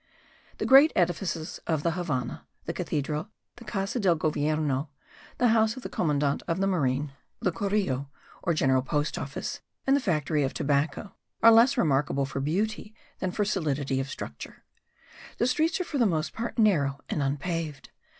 [0.57, 4.87] The great edifices of the Havannah, the cathedral, the Casa del Govierno,
[5.37, 8.09] the house of the commandant of the marine, the Correo
[8.41, 13.29] or General Post Office and the factory of Tobacco are less remarkable for beauty than
[13.29, 14.63] for solidity of structure.
[15.37, 17.91] The streets are for the most part narrow and unpaved.